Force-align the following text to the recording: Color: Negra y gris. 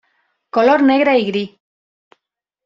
Color: 0.49 0.81
Negra 0.81 1.15
y 1.15 1.25
gris. 1.27 1.51